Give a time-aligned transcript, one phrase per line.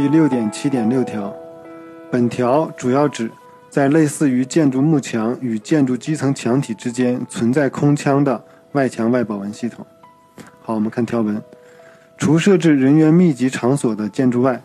[0.00, 1.30] 第六点七点六条，
[2.10, 3.30] 本条主要指
[3.68, 8.42] 在类似于建筑幕墙与建筑基层墙体之间存在空腔的
[8.72, 9.86] 外墙外保温系统。
[10.62, 11.38] 好，我们看条文，
[12.16, 14.58] 除设置人员密集场所的建筑外，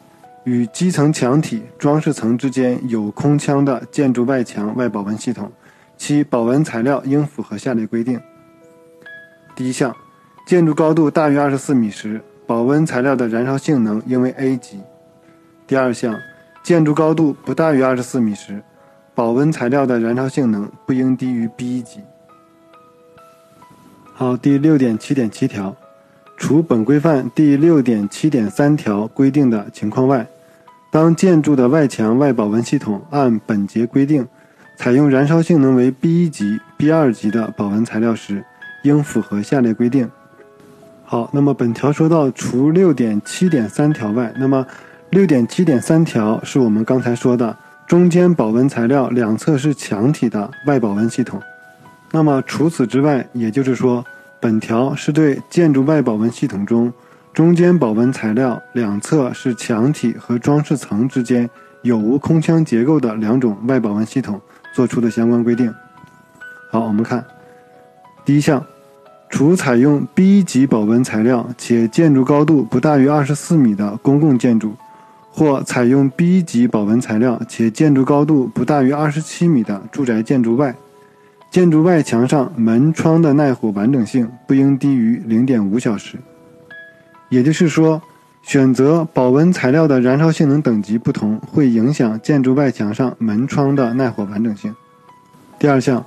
[0.45, 5.51] 与基层墙体、装饰层之间有空腔的建筑外墙外保温系统，
[5.97, 8.17] 其保温材料应符合下列规定：
[9.53, 9.93] 第一项，
[10.47, 14.79] 建筑高度大于二十四米时，保温材料的燃烧性能应为 A 级。
[15.67, 16.19] 第二项，
[16.61, 18.61] 建筑高度不大于二十四米时，
[19.15, 22.01] 保温材料的燃烧性能不应低于 B 级。
[24.13, 25.75] 好，第六点七点七条，
[26.37, 30.27] 除本规范第六点七点三条规定的情况外，
[30.91, 34.27] 当建筑的外墙外保温系统按本节规定
[34.77, 38.45] 采用燃烧性能为 B 一级、B 二级的保温材料时，
[38.83, 40.09] 应符合下列规定。
[41.03, 44.65] 好，那么本条说到除六点七点三条外，那么
[45.11, 47.55] 六点七点三条是我们刚才说的
[47.87, 51.41] 中间保温材料两侧是墙体的外保温系统。
[52.11, 54.03] 那么除此之外，也就是说，
[54.39, 56.91] 本条是对建筑外保温系统中
[57.33, 61.49] 中间保温材料两侧是墙体和装饰层之间
[61.81, 64.41] 有无空腔结构的两种外保温系统
[64.73, 65.73] 做出的相关规定。
[66.71, 67.23] 好，我们看
[68.25, 68.63] 第一项。
[69.27, 74.73] 除采用 B 级保温材料且建筑高度不大于二十四米的公共建筑，
[75.35, 80.73] 或采用 B 级保温材料且建筑高度不大于二十七米的住宅建筑外，
[81.51, 86.17] 建筑外墙上门窗的耐火完整性不应低于零点五小时。
[87.27, 88.01] 也就是说，
[88.43, 94.73] 选择保温材料的燃烧性能等级不同，会影响建筑外墙上门窗的耐火完整性。
[95.59, 96.05] 第二项。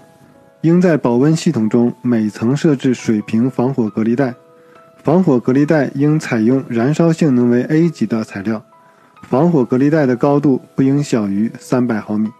[0.63, 4.35] 应在保温系统中每层设置水平防火隔离带，
[5.05, 8.61] 防火隔离带应采用燃烧性能为 A 级的材料，
[9.23, 12.31] 防火隔离带的高度不应小于三百毫米。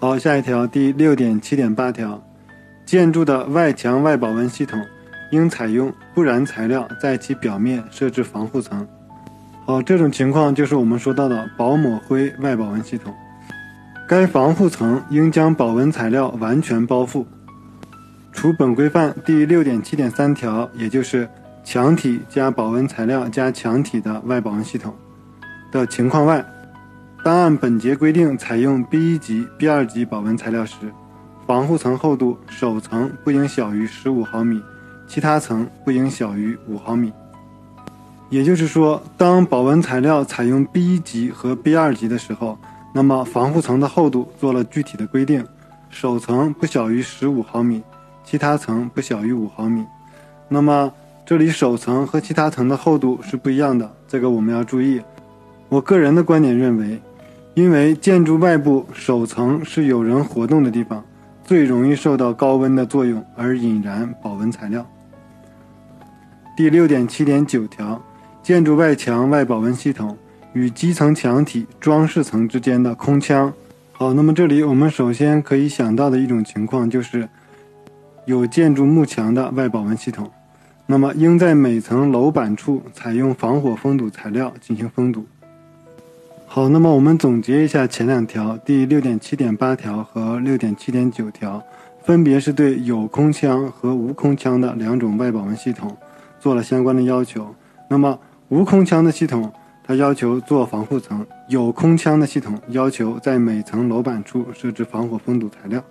[0.00, 2.22] 好，下一条第六点七点八条，
[2.84, 4.80] 建筑的外墙外保温系统
[5.30, 8.86] 应采用不燃材料在其表面设置防护层。
[9.64, 13.14] 好，这种情况就是我们说到的薄抹灰外保温系统。
[14.06, 17.24] 该防护层应将保温材料完全包覆。
[18.32, 21.26] 除本规范第六点七点三条，也就是
[21.64, 24.94] 墙体加保温材料加墙体的外保温系统
[25.74, 26.44] 的情况外，
[27.24, 30.76] 当按本节规定采用 B 一级、B 二级保温材料时，
[31.48, 34.62] 防护层厚度首层不应小于十五毫米，
[35.08, 37.12] 其他层不应小于五毫米。
[38.30, 42.56] 也就是说，当保温材料采用 B 一级和 B 二级的时候，
[42.94, 45.44] 那么防护层的厚度做了具体的规定，
[45.90, 47.82] 首层不小于十五毫米，
[48.24, 49.84] 其他层不小于五毫米。
[50.48, 50.92] 那么
[51.26, 55.02] 这里首层和其他层的厚度是不一样的，这个我们要注意。
[55.74, 57.02] 我个人的观点认为，
[57.54, 61.04] 因为建筑外部首层是有人活动的地方，
[61.44, 64.88] 最容易受到高温的作用而引燃保温材料。
[66.56, 68.00] 第六点七点九条，
[68.40, 70.16] 建筑外墙外保温系统。
[70.52, 73.52] 与基层墙体、装饰层之间的空腔。
[73.90, 77.28] 好，那么这里我们首先可以想到的一种情况就是，
[78.26, 80.30] 有建筑幕墙的外保温系统，
[80.86, 85.26] 那么应在每层楼板处采用防火封堵材料进行封堵。
[86.46, 91.62] 好，那么我们总结一下前两条，第六点七点八条和六点七点九条，
[92.02, 95.96] 分别是对有空腔和无空腔的两种外保温系统
[96.38, 97.54] 做了相关的要求。
[97.88, 98.18] 那么
[98.48, 99.52] 无空腔的系统。
[99.86, 105.84] 它要求做防护层，有空腔的系统要求在每层楼板处设置防火封堵材料。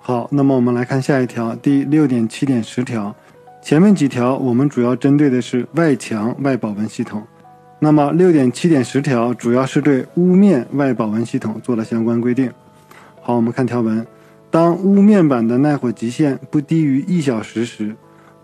[0.00, 3.12] 好，那么我们来看下一条，第六点七点十条。
[3.60, 7.20] 前面几条我们主要针对的是外墙外保温系统，
[7.80, 12.52] 那么六点七点十条主要是对屋面外保温系统做了相关规定。
[13.20, 14.04] 好，我们看条文，
[14.50, 17.94] 当屋面板的耐火极限不低于一小时时，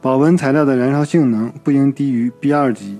[0.00, 2.98] 保温材料的燃烧性能不应低于 B 二级。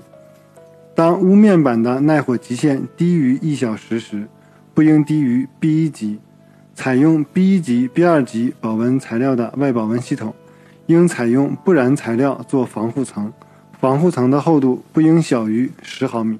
[0.93, 4.27] 当屋面板的耐火极限低于一小时时，
[4.73, 6.19] 不应低于 B 一级。
[6.73, 10.33] 采用 B 一级、B 二级保温材料的外保温系统，
[10.87, 13.31] 应采用不燃材料做防护层，
[13.85, 16.39] 防护层的厚度不应小于十毫米。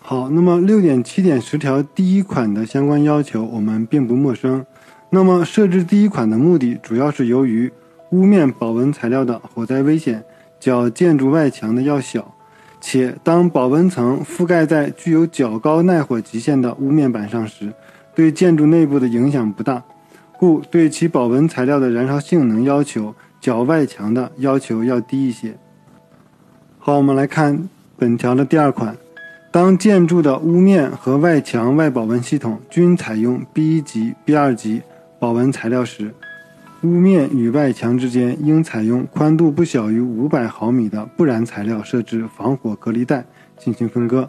[0.00, 4.66] 好，那么六点七点十条第一款的相关要求我们并不陌生。
[5.10, 7.70] 那么设置第一款的目的，主要是由于
[8.10, 10.24] 屋面保温材料的火灾危险
[10.58, 12.34] 较建筑外墙的要小。
[12.80, 17.72] 且当保温层覆盖在具有较高耐火极限的屋面板上时，
[18.16, 19.84] 对建筑内部的影响不大，
[20.36, 25.56] 故对其保温材料的燃烧性能要求较外墙的要求要低一些。
[26.82, 27.68] 好，我们来看
[27.98, 28.96] 本条的第二款，
[29.50, 34.80] 当建筑的屋面和外墙外保温系统均采用 B1 级、B2 级
[35.18, 36.14] 保温材料时，
[36.80, 43.26] 屋面与外墙之间应采用宽度不小于500毫米的不燃材料设置防火隔离带
[43.58, 44.26] 进行分割。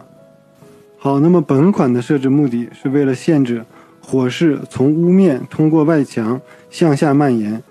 [0.98, 3.64] 好，那么本款的设置目的是为了限制
[4.02, 6.38] 火势从屋面通过外墙
[6.68, 7.62] 向下蔓延，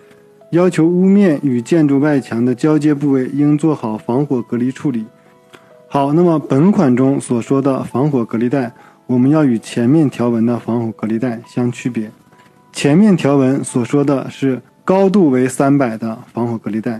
[0.52, 5.06] 要求屋面与建筑外墙的交接部位应做好防火隔离处理。
[5.88, 8.74] 好，那么本款中所说的防火隔离带，
[9.08, 12.12] 我们要与前面条文的防火隔离带相区别。
[12.74, 17.00] 前面条文所说的是高度为三百的防火隔离带，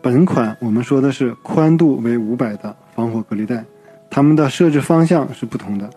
[0.00, 3.62] 本款我们说的是宽度为五百的防火隔离带，
[4.08, 5.90] 它们的设置方向是不同的。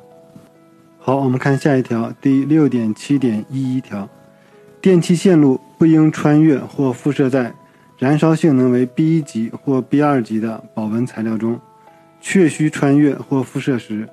[1.00, 4.08] 好，我们看下一条，第六点七点一一条，
[4.84, 7.54] 电气线路不应穿越或附设在
[7.98, 11.58] 燃烧性能为 B 一级或 B 二级的保温材料中。
[12.20, 14.10] 确需穿越或辐射时，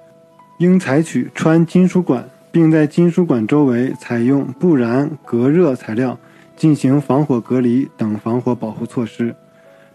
[0.61, 6.17] 应采取穿金属管，并在金属管周围采用不燃隔热材料
[6.55, 9.35] 进行防火隔离等防火保护措施。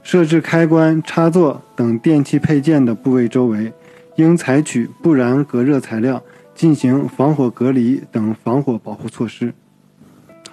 [0.03, 3.71] 设置开关、插座等电器配件的部位周围，
[4.17, 6.21] 应采取不燃隔热材料
[6.53, 9.53] 进行防火隔离等防火保护措施。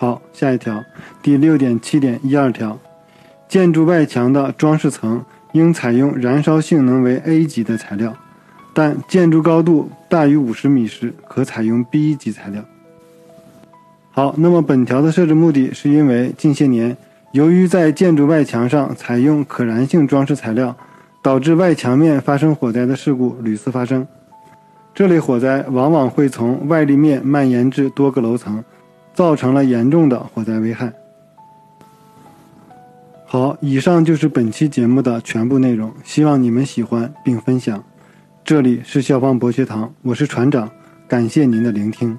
[0.03, 0.85] 好，下一条，
[1.23, 2.77] 第六点七点一二条，
[3.47, 5.25] 建筑外墙的装饰层。
[5.53, 8.13] 应采用燃烧性能为 A 级的材料，
[8.75, 12.65] 但建筑高度大于五十米时，可采用 B 级材料。
[14.11, 16.97] 好，那么本条的设置目的是因为近些年，
[17.31, 20.77] 由于在建筑外墙上采用可燃性装饰材料，
[21.23, 24.05] 导致外墙面发生火灾的事故屡次发生。
[24.93, 28.65] 这类火灾往往会从外立面蔓延至多个楼层，
[29.15, 30.93] 造成了严重的火灾危害。
[33.27, 37.83] 好，以上就是本期节目的全部内容，希望你们喜欢并分享。
[38.45, 40.71] 这里是校方博学堂，我是船长，
[41.09, 42.19] 感谢您的聆听。